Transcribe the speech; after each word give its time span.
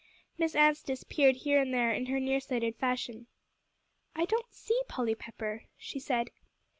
Miss 0.35 0.55
Anstice 0.55 1.03
peered 1.03 1.35
here 1.35 1.61
and 1.61 1.71
there 1.71 1.91
in 1.93 2.07
her 2.07 2.19
nearsighted 2.19 2.75
fashion. 2.75 3.27
"I 4.15 4.25
don't 4.25 4.51
see 4.51 4.81
Polly 4.87 5.13
Pepper," 5.13 5.65
she 5.77 5.99
said. 5.99 6.31